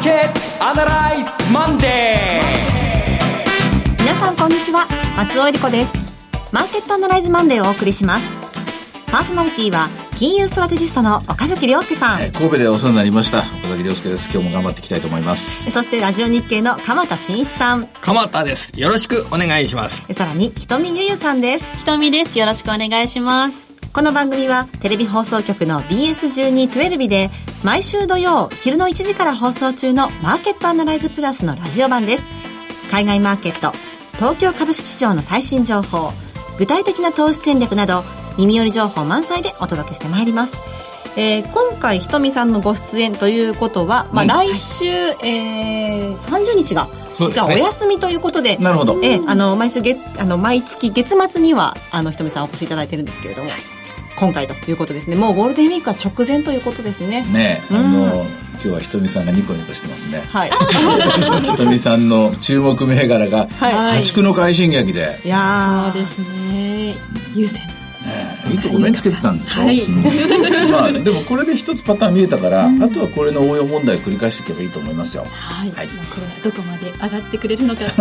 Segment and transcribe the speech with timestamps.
[0.00, 4.02] ーケットアナライズマンデー。
[4.02, 4.86] 皆さんこんにちは。
[5.14, 5.92] 松尾恵理子です。
[6.52, 8.34] マーケットアナライズマンデーをお送りします。
[9.08, 13.40] パーソナリティは金融ストラテジストの岡崎良介さん、神戸でお世話になりました。
[13.40, 14.30] 岡崎良介です。
[14.32, 15.70] 今日も頑張っていきたいと思います。
[15.70, 17.86] そしてラジオ日経の鎌田伸一さん。
[18.00, 18.72] 鎌田です。
[18.74, 20.10] よろしくお願いします。
[20.14, 21.66] さらに瞳ゆゆさんです。
[21.80, 22.38] 瞳です。
[22.38, 27.28] よろしくお願いしますこの番組はテレビ放送局の BS1212 で
[27.64, 32.30] 毎週土曜昼の1時から放送中のマーケットアナライズプラスのラジオ版です。
[32.88, 33.76] 海外マーケット
[34.12, 36.12] 東京株式市場の最新情報
[36.56, 38.04] 具体的な投資戦略など
[38.38, 40.56] 耳寄り情報満載でお届けしてまいります。
[41.16, 49.00] えー、今回ひとみさんのご出演ということは、まあ、来週、えー、30日が実はお休みということで、なるほど。
[49.02, 53.50] えー、あの、毎週月、あの、毎月月末には、あの、ひとみさんお越しいただいてるんですけれども、
[54.20, 55.16] 今回ということですね。
[55.16, 57.24] もうゴールデンウィークは直前ということですね。
[57.32, 60.20] ねあの、今日はひとみさんがニコニコしてますね。
[60.20, 60.50] はい。
[61.48, 65.18] ひとみさんの注目銘柄が、破竹の快進撃で。
[65.24, 66.94] いやそうですね。
[67.34, 67.80] 優先。
[68.50, 75.70] いいとこ目つけてたんでしょ、はいうん、まあでもこれで一つパターン見えたから、あとはこれの応用問題を繰り返していけばいいと思いますよはい。
[75.70, 77.82] はいまあこれはどこまで上がってくれるのか。
[77.92, 77.98] ー、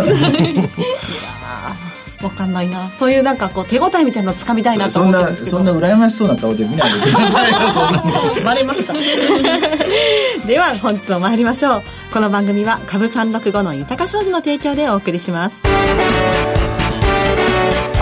[2.22, 2.90] わかんないな。
[2.90, 5.58] そういうなんかこう、手応えみたいなのをつかみたいなとそんな思ってるんですけど。
[5.58, 7.52] そんな羨ましそうな顔で見ないでください。
[7.52, 8.94] よそんなにバレました。
[10.46, 11.84] では本日も参りましょう。
[12.12, 15.62] この番組は株365の豊か商事の提供でお送りします。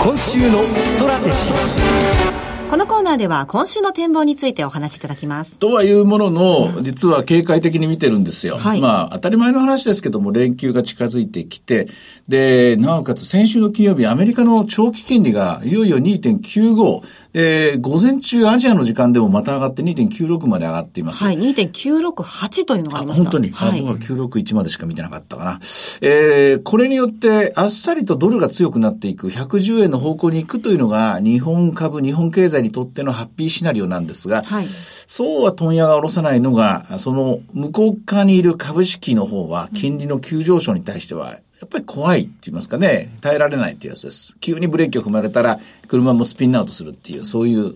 [0.02, 5.58] 今週のストラテジーこのコーナーでは今週の展望についてお話しいただきます。
[5.58, 8.58] とはいうものの、実は警戒的に見てるんですよ。
[8.58, 8.80] はい。
[8.82, 11.88] まあ、当たり前の話ですけども、連休が近づいてきて、
[12.28, 17.00] で、なおかつ先週の金曜日、アメリカの長期金利がいよいよ2.95、
[17.38, 21.22] で、午前中アジアの時間でもまた上がって2.96まで上がっています。
[21.22, 23.50] はい2.968というのがありました本当に。
[23.52, 25.60] はいあ僕は961までしか見てなかったかな。
[26.00, 34.66] えー、これによって、あっさりとドルが強くなっていく、110円の方向に行くというのが、日本株、日本経済にとってのハッピーシナリオなんですが、はい
[35.06, 44.36] そうは問屋が下ろさないのが、その向こう側にいる株式の方は、金利の急上昇に対しては、やっぱり怖いって言いますかね、耐えられないっていうやつです。
[44.40, 45.58] 急にブレーキを踏まれたら、
[45.88, 47.74] 車もスピンアウトするっていう、そういう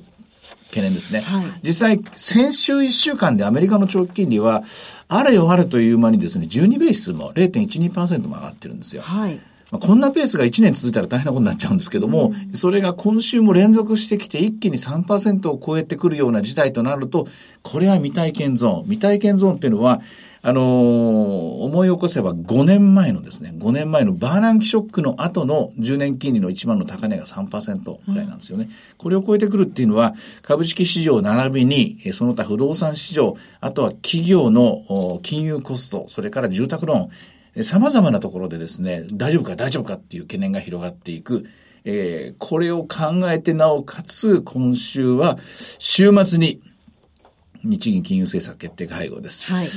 [0.71, 1.21] 懸念ですね。
[1.21, 4.63] はい実際、先週1週間でアメリカの長期金利は、
[5.09, 9.03] あれよあれという間にですね、12ベースも0.12%も上がってるんですよ。
[9.03, 9.41] はい
[9.73, 17.27] まあこんなペースが1年続いたら大変なことになっちゃうんですけども、それが今週も連続してきて一気に3%を超えてくるような事態となると、
[17.63, 18.83] これは未体験ゾーン。
[18.83, 20.03] 未体験ゾーンっていうのは、
[20.45, 28.69] あのー思い起こせば5年前のですね、5年前のバーナンキショックの後の10年金利の一番の高値が3%ぐらいなんですよね。
[28.99, 41.47] これを超えてくるっていうのは、株式市場並びに、えーその他不動産市場、あとは企業のお金融コスト、それから住宅ローン、様々なところでですね、大丈夫か大丈夫かっていう懸念が広がっていく。
[41.85, 45.39] えーこれを考えてなおかつ、今週は
[45.79, 46.61] 週末に
[47.63, 49.45] 日銀金融政策決定会合です。
[49.45, 49.69] はい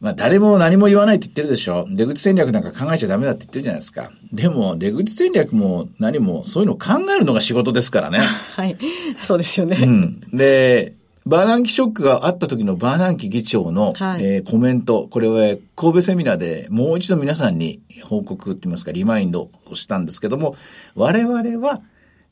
[0.00, 1.86] まあ誰も何も言わないって言ってるでしょ。
[1.88, 4.10] 出口戦略なんか考えちゃダメだって言ってるじゃないですか。
[4.32, 8.18] でも出口戦略も何もそういうのを考えるのが仕事ですからね。
[8.56, 8.76] はい
[9.18, 10.20] そうですよね、うん。
[10.32, 20.56] で、バーナンキショックがあった時のバーナンキ議長の、はいえーコメント、これは神戸セミナーでもう一度皆さんに報告って言いますか、リマインドをしたんですけども、
[20.94, 21.80] 我々は、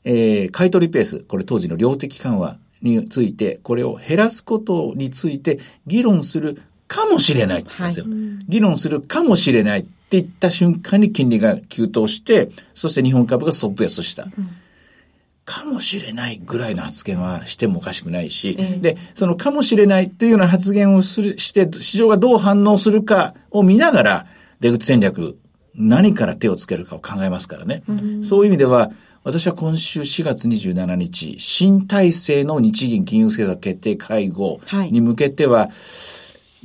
[0.03, 8.05] えー買取ペース、これ当時の量的緩和について、これを減らすことについて議論するかもしれないって言ったんですよ。
[8.47, 14.27] 議論するかもしれないって言った瞬間に金利が急騰して、そして日本株がソップ安した。
[15.45, 24.25] かもしれないぐらいの発言はしてもおかしくないし、で、そのかもしれないっていうような発言をする、して、市場がどう反応するかを見ながら、
[24.59, 25.37] 出口戦略、
[25.75, 27.83] 何から手をつけるかを考えますからね。
[28.23, 28.91] そういう意味では、
[29.23, 34.59] 私は今週4月27日、新体制の日銀金融政策決定会合
[34.91, 35.69] に向けては、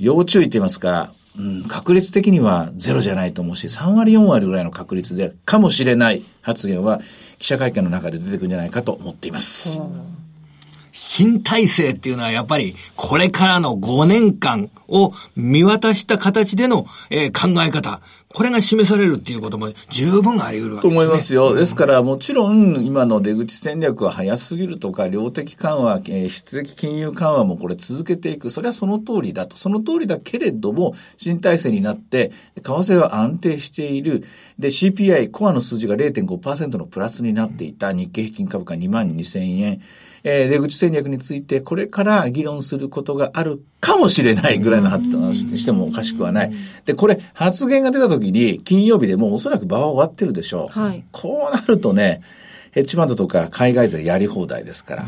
[0.00, 7.00] 要注意って言いますか、うん、確率的にはゼロじゃないと思うし、3割4割ぐらいの確率で、かもしれない発言は、
[7.38, 9.82] 記者会見の中で出てくるんじゃないかと思っています。
[11.02, 18.02] 新体制っていうのはやっぱりこれからの5年間を見渡した形での、えー考え方。
[18.32, 21.00] これが示されるっていうことも十分あり得るわけですね。
[21.00, 21.55] と思いますよ。
[21.55, 28.50] ですから、もちろん、今の出口戦略は早すぎるとか、量的緩和、えー質的金融緩和もこれ続けていく。
[28.50, 29.56] それはその通りだと。
[29.56, 34.23] その通りだけれども、新体制になって、為替は安定している。
[34.58, 39.81] で、CPI、コアの数字が0.5%のプラスになっていた日経平均株価2万2000円。
[40.25, 46.53] えー出口戦略についてこれから議論することがあるかもしれないぐらいの発言をしてもおかしくはない。
[46.85, 50.79] で、これ発言が出た時に金曜日でもうおそらく場は終わってるでしょう。
[50.79, 52.23] はいこうなるとね、
[52.73, 55.07] ヘッジファンドとか海外勢やり放題ですから。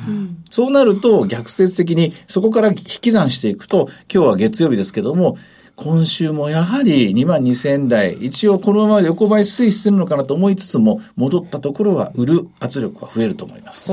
[0.50, 5.36] そうなると逆説的にそこから引き算していくと、今日は月曜日ですけども、
[5.76, 13.90] 今週もやはり2万2000円台、一応このまま横ばい推移するのかなと思いつつも、戻ったところは売る圧力は増えると思います。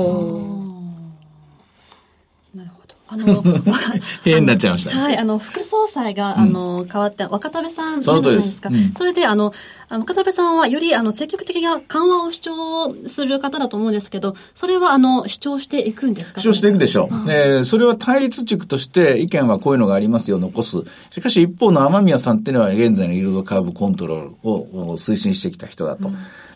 [3.12, 3.42] あの、
[4.24, 8.68] 変になっちゃいましたねはい、あの、副総裁が、あの、変わって、若田部さん、じゃないですか。
[8.68, 9.52] うんそれで、あの、
[9.88, 16.40] 若田部さんは、より、あの、積極的な緩和を主張する方だと思うんですけど、それは、あの、主張していくんですか？
[16.40, 17.30] 主張していくでしょう。
[17.30, 20.78] えーそれは対立軸として意見はこういうのがありますよ、残す。
[21.12, 24.52] しかし一方の雨宮さんっていうのは現在のイールドカーブコントロールを
[24.92, 26.10] を推進してきた人だと。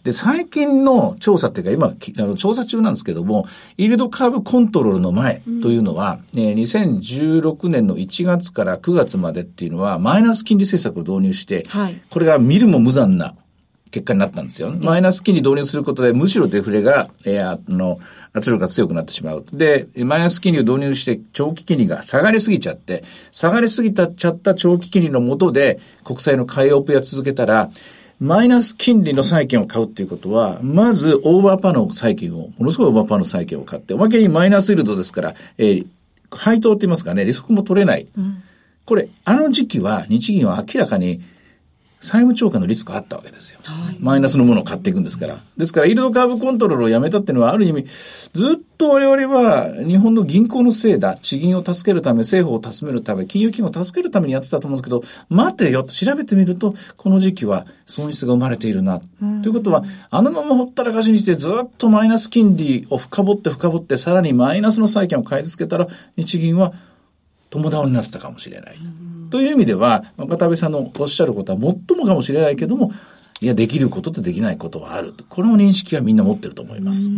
[0.05, 3.47] で、最近の調査っていうか今、きあの調査中なんですけども、
[3.79, 13.35] イールドカーブコントロールの前というのは、えー2016年の1月から9月までっていうのは、マイナス金利政策を導入して、はいこれが見るも無残な
[13.91, 14.75] 結果になったんですよ。
[14.83, 17.99] マイナス金利導入することで、むしろデフレが、えーあの、
[18.35, 19.45] 圧力が強くなってしまう。
[19.53, 27.71] で、マイナス金利を導入して、長期金利が下がりすぎちゃって、下がりすぎたちゃった長期金利の下で、国債の買いオペを続けたら、
[28.21, 35.87] マイナス金利の債券を買うっていうことは、まずオーバーパーの債券を、ものすごいオーバーパーの債券を買って、おまけにマイナスイールドですから、えー
[36.37, 38.07] 配当って言いますかね、利息も取れない。
[38.85, 41.23] これ、あの時期は日銀は明らかに
[42.05, 43.61] 債務超過のリスクあったわけですよ。
[43.99, 45.39] マイナスのものを買っていくんですから。
[45.57, 47.87] ですから、イールドカーブコントロールをやめたっていうのは、ある意味、
[48.35, 59.01] ずっと我々は日本の銀行のせいだ、地銀を助けるため、政府を助けるため、金融機関を助けるためにやってたと思うんですけど、待てよと調べてみると、この時期は損失が生まれているな。
[59.43, 66.75] ということは、あのままほったらかしにしてずっとマイナス金利を深掘って深掘って、さらにマイナスの債券を買い付けたら、日銀は
[67.49, 68.77] 友倒になってたかもしれない。
[69.35, 72.93] という意味では、若田部さんのおっしゃることは最もかもしれないけども、
[73.41, 75.13] いや、できることとできないことはある。
[75.29, 77.11] この認識はみんな持ってると思います。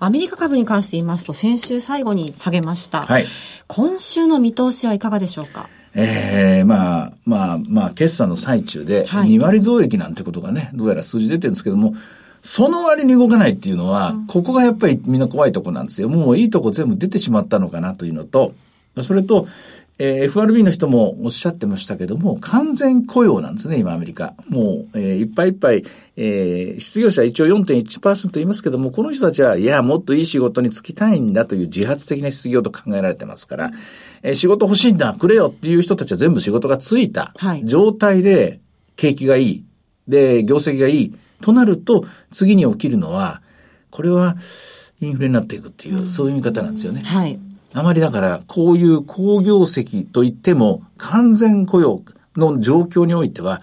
[0.00, 3.04] アメリカ株に関して言いますと、先週最後に下げました。
[3.04, 3.24] はい
[3.68, 5.70] 今週の見通しはいかがでしょうか？
[5.94, 11.94] ええまあ、まあ、まあ、決算の最中で、はい2割増益なんてことがね、どうやら数字出てるんですけども、
[12.42, 16.10] その割に動かないっていうのは、ここがやっぱりみんな怖いとこなんですよ。
[16.10, 18.52] もういいとこ全部出てしまったのかなというのと、
[19.00, 19.48] それと、
[19.98, 24.34] えー FRB の人もおっしゃってましたけども、完全雇用なんですね、今アメリカ。
[24.48, 25.82] もう、えーいっぱいいっぱい、
[26.16, 33.70] えー失業者は一応4.1%言いますけども、この人たちは、いや、もっといい仕事に就きたいんだという自発的な失業と考えられてますから、
[34.22, 38.60] えー仕事欲しいんだ、くれよっていう人たちは全部仕事がついたはい状態で、
[38.96, 39.64] 景気がいい、
[40.06, 43.42] で、業績がいい、となると、次に起きるのは、
[43.90, 44.36] これは、
[45.00, 47.02] インフレになっていくっていう、そういう見方なんですよね。
[47.02, 47.38] はい。
[47.74, 52.02] あまりだから、こういう好業績といっても、完全雇用
[52.36, 53.60] の状況においては、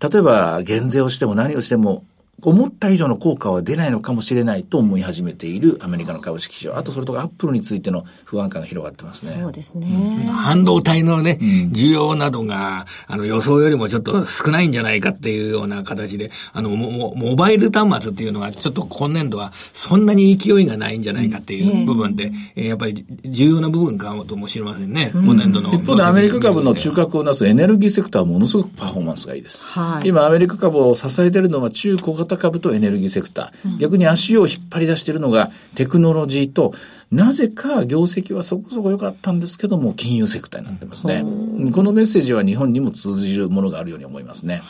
[0.00, 2.04] 例えば減税をしても何をしても、
[2.42, 6.76] 思った以上の効果は出ないのかもしれないと思い始めているアメリカの株式市場。
[6.76, 9.38] あとそれとかアップルについての不安感が広がってますね。
[9.40, 9.86] そうですね。
[10.32, 11.38] 半導体のね、
[11.72, 25.72] 需要などが、あの、予想よりもちょっと少ないんじゃないかっていうような形で、あの、ももモバイル端末っていうのが、ちょっと今年度はそんなに勢いがないんじゃないかっていう部分で、えーやっぱり重要な部分かもともしれませんね、今年度の。
[25.74, 29.62] 一方でアメリカ株の中核をなすエネルギーセクターはものすごくパフォーマンスがいいです。
[29.64, 33.78] はい今アメリカ株を支えているのは中小型株とエネルギーセクター。
[33.78, 36.74] 逆に足を引っ張り出しているのがテクノロジーと、
[37.10, 41.24] なぜか業績はそこそこ良かったんですけども、金融セクターになってますね。
[41.72, 44.62] このメッセージは日本にも通じるものがあるように思いますね。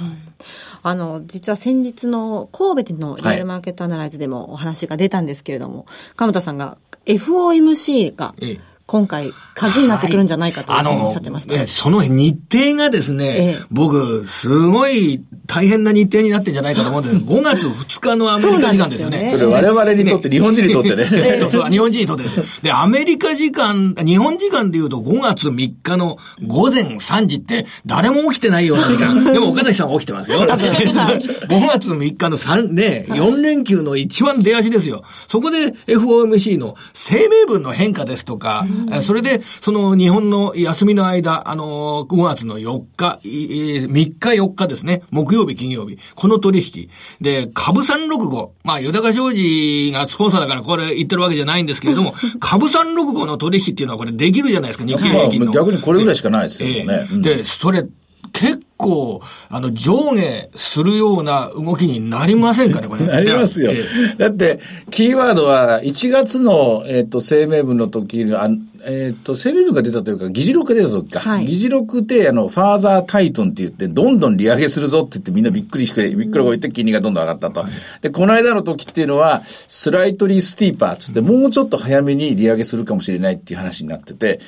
[0.82, 11.54] あの、実は先日の神戸でのリアルマーケットアナライズでもお話が出たんですけれども、鎌田さんが FOMC がええ今回鍵になってくるんじゃないかとおっのしゃってました。
[11.54, 19.30] えその日程がですね、ええ僕、すごい大変な日程になってんじゃないかと思うんです5月2日のアメリカ時間ですよね。
[19.30, 21.38] それ我々にとって、日本人にとってね。
[21.38, 22.62] そうそう、日本人にとってです。
[22.62, 26.16] で、アメリカ時間、日本時間で言うと5月3日の
[26.46, 29.32] 午前3時って誰も起きてないような時間。
[29.34, 30.40] でも岡崎さんは起きてますよ。
[30.48, 35.02] 5月3日の3、ね、4連休の一番出足ですよ。
[35.28, 46.88] そこで FOMC の声明文の変化ですとか、えそれで、その日本の休みの間、あの、5月の4日、いい3日4日ですね、木曜日、金曜日、この取引。
[47.20, 55.46] で、株365、まあ、豊か商事がスポンサーだからこれ言ってるわけじゃないんですけれども、 株365の取引っていうのはこれできるじゃないですか、日経平均の。
[55.46, 56.84] まあ逆にこれぐらいしかないですよええ。
[56.84, 57.22] ねうん。
[57.22, 57.84] で、それ、
[58.32, 59.20] 結構、
[59.50, 63.04] あの、上下するような動きになりませんかね、これ。
[63.06, 64.16] なりますよええ。
[64.16, 68.48] だって、キーワードは1月の、えっ、と、声明文の時に、あ
[68.86, 71.20] えっ、と、声明文が出たというか、議事録が出た時か。
[71.20, 77.64] はい議事録で、あの、ファーザータイトンって言って、どんどん利上げするぞって言ってみんなびっくりして、びっくり動いて金利がどんどん上がったと。
[78.00, 84.40] で、この間の時っていうのは、スライトリースティーパーっつって、もうちょっと早めに利上げするかもしれないっていう話になってて、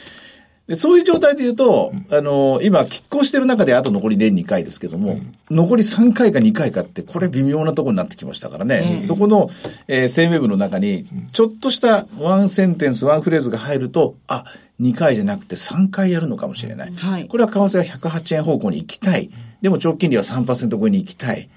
[0.71, 5.19] でそういう状態で言うと、あの、今、拮抗してる中であと残り年2回ですけども、
[5.51, 9.01] 残り3回か2回かって、これ微妙なところになってきましたからね。
[9.03, 9.51] そこの、
[9.89, 14.45] えー声明文の中に、ちょっとしたワンセンテンス、ワンフレーズが入ると、あ、
[14.81, 16.93] 2回じゃなくて3回やるのかもしれない。
[16.95, 19.29] はいこれは為替が108円方向に行きたい。
[19.63, 21.49] でも長期金利は3%超えに行きたい。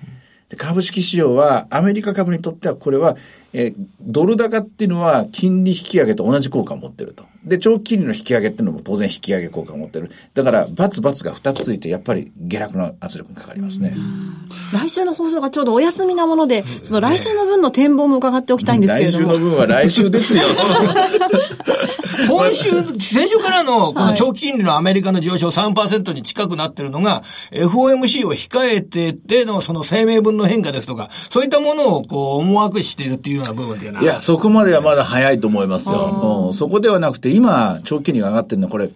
[0.49, 3.15] で株式市場は、アメリカ株にとってはこれは、
[3.53, 7.25] えードル高っていうのは金利引き上げと同じ効果を持ってると。
[7.45, 10.11] で、長期金利の引き上げっていうのも当然引き上げ効果を持ってる。
[10.33, 13.95] だから、バツバツが2つついて、やっぱり下落の圧力にかかりますね。
[14.73, 19.49] 来週の放送がちょうどお休みなもので、その来週の分の展望も伺っておきたいんですけれども来週の。
[19.49, 20.43] 分は来週ですよ。
[22.29, 22.69] 今週、
[22.99, 34.03] 先週からの、この長期金利のアメリカの上昇3%に近くなってるのが、FOMC を控えてでのその声明文の変化ですとか、そういったものをこう思惑しているっていう部分っていうのは。
[34.03, 36.47] いや、そこまではまだ早いと思いますよ。
[36.47, 38.89] うんそこではなくて、今、長期金利が上がってるのは、これ、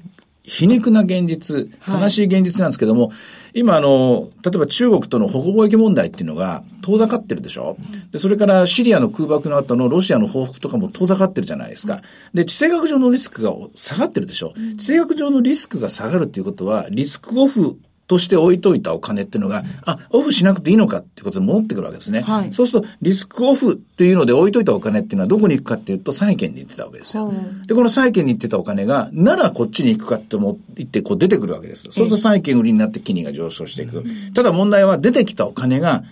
[0.47, 3.11] 皮肉な現実、悲しい現実なんですけども、
[3.53, 7.75] 今、あの、例えば中国との保護貿易問題っていうのが遠ざかってるでしょ、
[8.11, 12.01] で、それからシリアの空爆の後のロシアの報復とかも遠ざかってるじゃないですか。
[12.33, 22.21] で、地政学上のリスクが下がってるでしょ、地政学上のリスクが下がるっていうことは、リスクオフとして置いといたお金っていうのが、あ、オフしなくていいのかっていうことで戻ってくるわけですね。
[22.21, 27.33] はいそうすると、リスクオフっていうので置いといたお金っていうのはどこに行くかっていうと、債券に行ってたわけですよ。
[27.65, 31.83] で、この債券に行ってたお金が、ならこっちに行くかって思って、こう出てくるわけです。
[31.83, 34.03] そうすると債券売りになって金利が上昇していく。
[34.33, 36.03] ただ問題は出てきたお金が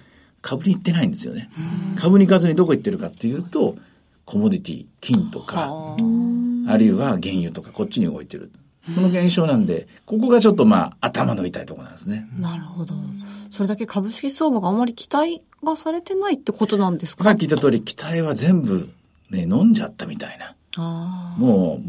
[0.41, 1.49] 株に行ってないんですよね。
[1.95, 3.77] 株に行かずにどこ行ってるかっていうと、
[4.25, 5.95] コモディティ、金とか、
[6.67, 8.51] あるいは原油とかこっちに動いてる。
[8.94, 12.27] この現象なんで、ここがちょっとまあ頭の痛いところなんですね。
[12.38, 12.94] なるほど。
[13.51, 17.24] それだけ株式相場があまり期待がされてないってことなんですか？
[17.24, 18.89] さっき言った通り、期待は全部
[19.32, 20.54] ね、飲んじゃったみたいな。
[20.77, 21.82] あも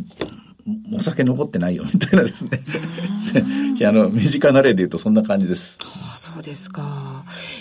[0.92, 2.62] う、お酒残ってないよみたいなですね。
[3.86, 5.78] あの、身近な例で言うとそんな感じです。
[5.82, 7.15] あ、そうですか。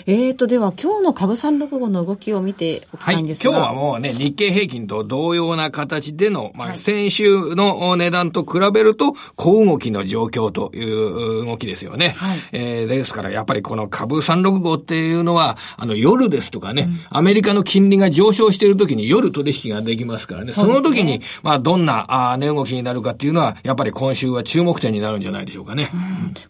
[0.06, 3.14] えーと、では今日の株365の動きを見ておきはい。
[3.16, 3.50] たいんですが。
[3.50, 12.14] 今日はもうね、日経平均と同様な形での、まあ、先週の値段と比べると、小動きの状況という動きですよね。
[12.16, 25.90] はいえーですから、やっぱりこの株365っていうのは、あの、夜ですとかね、アメリカの金利が上昇している時に夜取引ができますからね、その時に、まあ、どんな値動きになるかっていうのは、やっぱり今週は注目点になるんじゃないでしょうかね。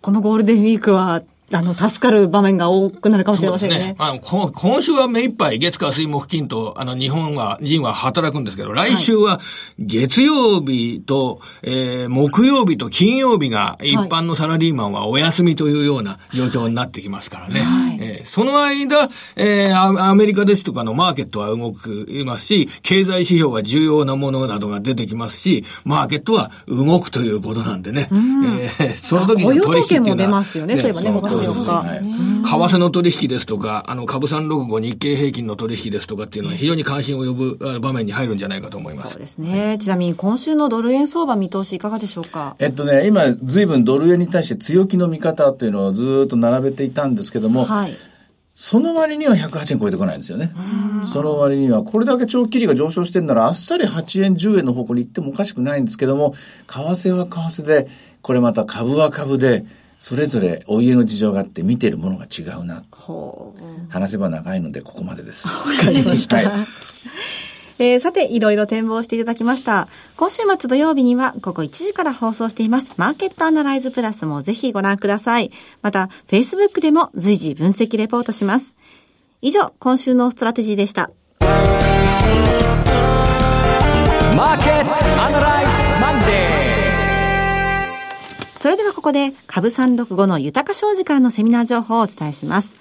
[0.01, 3.95] このゴールデンウィークは、あの、助かる場面が多くなるかもしれませんね。
[3.99, 9.41] あのこ今週は目いっぱい月火水木金と、あの、日本は、人は働くんですけど、来週は
[9.79, 17.61] 月曜日と、えー木曜日と金曜日が一般のサラリーマンはお休みというような状況になってきますからね。
[17.61, 28.09] はいえーその間、えーアアメリカですとかのマーケットは動くますし、経済指標が重要なものなどが出てきますし、マーケットは動くということなんでね。
[28.11, 31.11] えーその時の取引っていうのは、雇用統計も出ますよねそういえばね
[31.43, 39.21] そう5月4日はい為替の取引ですとか、あの、株365日経平均の取引ですとかっていうのは非常に関心を呼ぶあ場面に入るんじゃないかと思いますそう。
[39.21, 39.79] ですね。
[39.81, 42.55] ちなみに今週のドル円相場見通しいかがでしょうか？
[42.61, 47.93] えっとね、今、随分ドル円に対して強気の見方っていうのをずーっと並べていたんですけども、はい。
[48.55, 50.53] その割には108円超えてこないんですよね。
[51.05, 56.33] その割には、これだけ長期利が上昇してるなら、あっさり8円、10円の方向に行ってもおかしくないんですけども、
[56.69, 57.89] 為替は為替で、
[58.23, 59.67] これまた株は株で、
[59.99, 62.85] それぞれお家の事情があって見てるものが違うな。
[63.89, 65.49] 話せば長いので、ここまでです。
[65.49, 66.37] わかりました。
[66.37, 66.47] はい
[67.79, 69.89] えーさて、いろいろ展望していただきました。
[70.17, 72.95] 今週末土曜日には午後1時から放送しています。
[72.97, 75.51] マーケットアナライズプラスもぜひご覧ください。
[75.83, 78.75] また、Facebook でも随時分析レポートします。
[79.43, 81.11] 以上、今週のストラテジーでした。
[81.41, 85.56] マーケットアナライズ
[88.67, 92.75] それではここで、株365の豊か商事からのセミナー情報をお伝えします。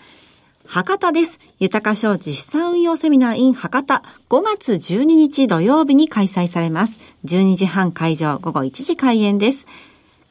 [0.65, 1.39] 博多です。
[1.59, 6.99] 豊か商事資産運用セミナー in 博多5月12日土曜日に開催されます。
[7.25, 9.67] 12時半会場、午後1時開演です。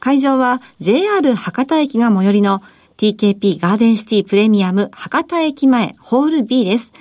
[0.01, 2.61] 会場は JR 博多駅が最寄りの
[2.97, 6.91] TKP ガーデンシティプレミアム博多駅前ホール B です。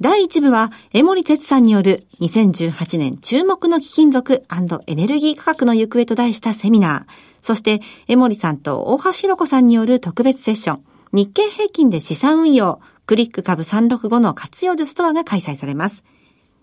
[0.00, 4.44] 第1部は、江森哲さんによる2018年注目の貴金属
[4.86, 7.29] エネルギー価格の行方と題したセミナー。
[7.42, 10.84] そして、江森さんと大橋弘子さんによる特別セッション。
[11.12, 16.04] 日経平均で資産運用、クリック株365の活用術とはが開催されます。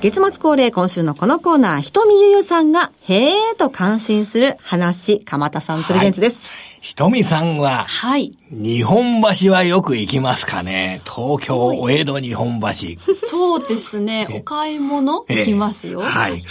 [0.00, 6.46] 月末恒例今週のこのコーナー、ひとみゆゆさんが、へーと感心する話、鎌田さんプレゼンツです。
[6.80, 8.38] ひとみさんは、はい。
[8.50, 13.12] 日本橋はよく行きますかね東京、お江戸日本橋。
[13.12, 14.26] そうですね。
[14.30, 15.26] お買い物？
[15.28, 16.00] 行きますよ。
[16.02, 16.42] ええはい。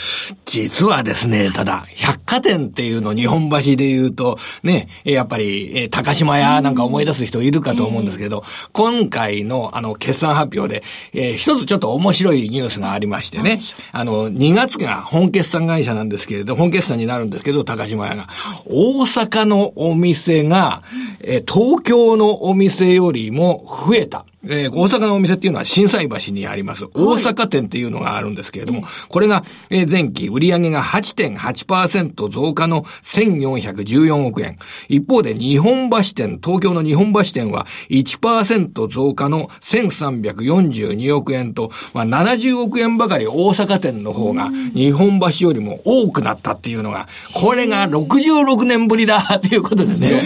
[0.46, 10.84] 実はですね、ただ、百貨店っていうの日本橋で言うと、ね、えやっぱり、え高島屋なんか思い出す人いるかと思うんですけど、今回のあの、決算発表で、
[11.14, 13.58] えー一つちょっと面白いニュースがありましてね、
[13.92, 18.28] あの、2月が本決算会社なんですけれど、本決算になるんですけど、高島屋が。
[18.66, 20.84] 大阪のお店が、
[21.22, 21.87] えー東京
[22.18, 24.26] のお店よりも増えた。
[24.44, 34.58] えー大阪のお店っていうのは震災橋にあります、大阪店っていうのがあるんですけれども、これが、えー前期売上が8.8%増加の1414億円。
[34.90, 50.22] 一方で日本橋店、東京の日本橋店は1%増加の1342億円と、まあ、70億円ばかり大阪店の方が日本橋よりも多くなったっていうのが、これが66年ぶりだっていうことでね。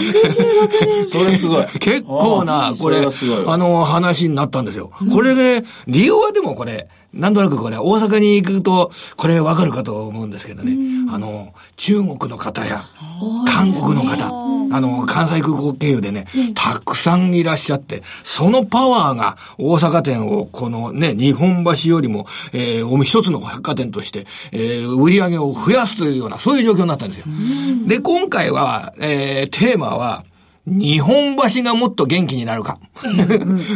[1.06, 1.66] それすごい。
[1.78, 4.90] 結構な、これ、そはすごいわあの、話になったんですよ。
[5.12, 10.74] これで、理由はでもこれ、なんとなくこれ、大阪に行くと、これわかるかと思うんですけどね。
[11.12, 12.84] あの、中国の方や、
[13.46, 27.26] 韓国の方、あの、関西空港経由でね、たくさんいらっしゃって、そのパワーが大阪店を、このね、日本橋よりも、えー、お一つの百貨店として、えー、売り上げを増やすというような、そういう状況になったんですよ。
[27.86, 30.24] で、今回は、えー、テーマは、
[30.64, 32.78] 日本橋がもっと元気になるか。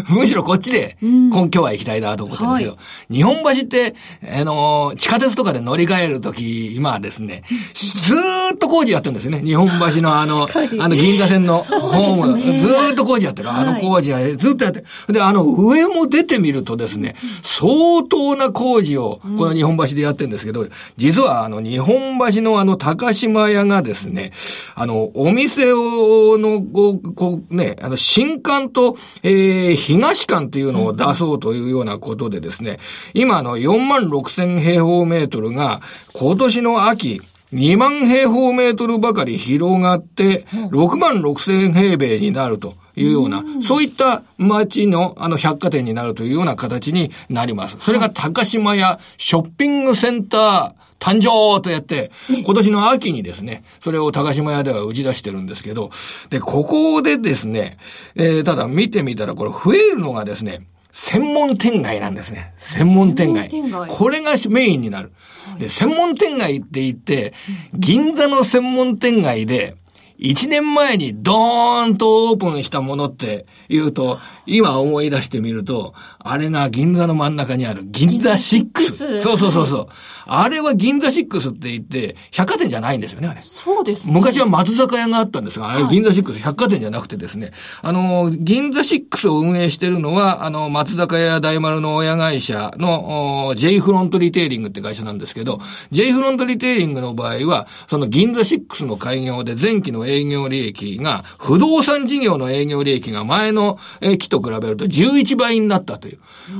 [0.09, 2.79] むしろこっちで、今日は行きたいなと思ってるんですけど、
[3.11, 7.42] 日本橋って、あのー地下鉄とかで乗り換えるとき、今はですね、
[7.75, 9.42] ずーっと工事やってるんですよね。
[9.42, 13.51] 日本橋のあの、あの銀座線のホーム、ずーっと工事やってる。
[13.51, 15.12] あの工事はずっとやってる。
[15.12, 24.33] で、あの上も出てみるとですね、相当な工事をこの日本橋でやってるんですけど、実はあの日本橋のあの高島屋がですね、
[24.77, 32.79] あの、お店を、の、こう、こうね、あの、新館と、えー、東館っていうのを出そうというようなことでですね、
[33.15, 35.81] 今あの、4万6千平方メートルが、
[36.12, 37.23] 今年の秋、
[37.55, 47.79] 2万平方メートルばかり広がって、6万6千平米になるというような、そういった街のあの百貨店になるというような形になります。
[47.81, 55.91] それが高島屋ショッピングセンター誕生とやって、今年の秋にですね、それを高島屋では打ち出してるんですけど、
[56.31, 57.79] で、ここでですね、
[58.15, 60.61] えーただ見てみたらこれ増えるのがですね、
[60.93, 62.55] 専門店街なんですね。
[62.57, 63.49] 専門店街。
[63.49, 65.13] 店街これがメインになる。
[65.59, 67.35] で、専門店街って言って、
[67.75, 69.77] 銀座の専門店街で、
[70.19, 75.93] 1年前にドーンとオープンしたものって言うと、今思い出してみると、
[76.31, 78.37] あれが銀座の真ん中にある銀座6。
[78.62, 79.89] 銀座6そうそうそうそう。
[80.29, 83.41] あれは銀座6って言って、百貨店じゃないんですよね、あれ。
[83.43, 84.12] そうですね。
[84.12, 95.61] 昔は松坂屋があったんですが、あれ銀座6、百貨店じゃなくてですね、あの、銀座6を運営してるのは、あの、松坂屋大丸の親会社の、お J フロントリテイリングって会社なんですけど、
[95.93, 106.15] J フロントリテイリングの場合は、その銀座6の開業で前期の営業利益が、不動産事業の営業利益が前のえー期と比べると11倍になったという。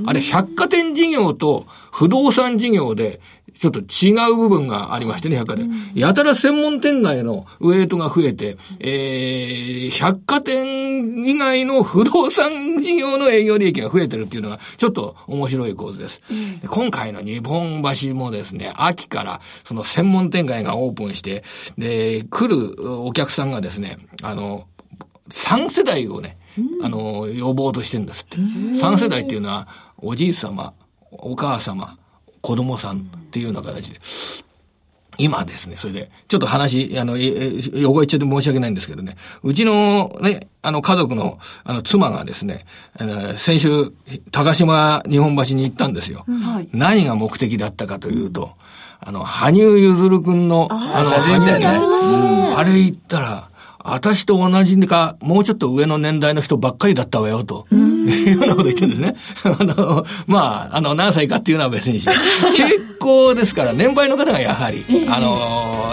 [0.06, 3.20] あれ、百貨店事業と不動産事業で、
[3.58, 5.70] ちょっと違う部分がありましてね、百貨店。
[5.94, 16.20] やたら専門店街のウェイトが増えて、えー、百貨店以外の不動産事業の営業利益が増えてるっていうのが、ちょっと面白い構図です。
[16.60, 21.42] で今回の日本橋もですね、秋からその専門店街がオープンして、
[21.78, 24.66] で、来るお客さんがですね、あの、
[25.30, 26.36] 3世代をね、
[26.82, 28.38] あの、呼ぼうとしてるんですって。
[28.38, 30.72] 3世代っていうのは、おじい様、
[31.10, 31.98] お母様、
[32.40, 34.00] 子供さんっていうような形で。
[35.18, 42.66] 今ですね、それで、ちょっと話、あの、ええ横行っちゃって申し訳ないんですけどね、うちのね、あの、家族の、あの、妻がですね、
[42.98, 43.92] あの先週、
[44.30, 46.24] 高島日本橋に行ったんですよ。
[46.26, 46.68] はい。
[46.72, 48.52] 何が目的だったかというと、
[49.00, 51.66] あの、羽生結弦くんの、あの、写ね。
[52.56, 53.48] あれ行ったら、
[53.88, 57.66] 私と同じか、もうちょっと上の年代の人ばっかりだったわよ、と。
[57.72, 59.14] いうようなこと言ってるんですね。
[59.44, 62.11] あの、まあ、あの、何歳かっていうのは別にして。
[62.57, 65.92] 結構ですから、年配の方がやはり、あの、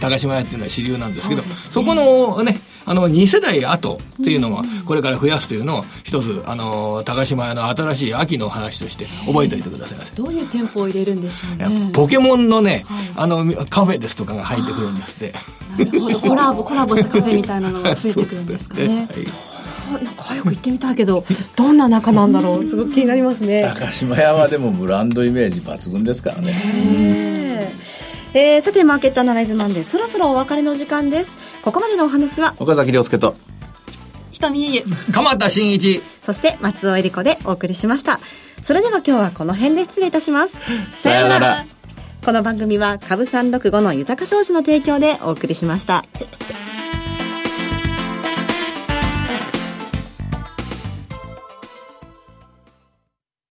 [0.00, 10.14] 高島屋っていうのは主流なんですけど、そこのね、あの、2世代後っていうのも、これから増やすというのを、一つ、あの、高島屋の新しい秋の話として覚えておいてくださいませ。
[10.14, 11.90] どういう店舗を入れるんでしょうね。
[11.92, 12.84] ぱポケモンのね、
[13.16, 15.34] あの、カフェですとかが入ってくるんですって。
[15.78, 16.18] なるほど。
[16.20, 19.08] コラボ、 コラボしたカフェみたいなのが増えてくるんですかね。
[19.12, 19.52] はい
[19.92, 27.31] なんか早く行ってみたいけどどんな中なんだろうすごく気になりますね高島屋はでもブランドイメージ抜群ですからね。
[28.34, 33.34] えーさてマーケットアナライズマンデーそろそろお別れの時間ですここまでのお話は岡崎亮介と。
[34.32, 34.82] 瞳ゆゆ。
[35.12, 36.02] 鎌田新一。
[36.22, 38.20] そして松尾恵里子でお送りしました
[38.62, 40.56] それでは今日はこの辺で失礼いたします
[40.90, 41.66] さようなら。
[42.24, 46.04] この番組は株365の豊か商事の提供でお送りしました。